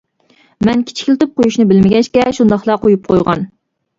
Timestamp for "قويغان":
3.13-3.45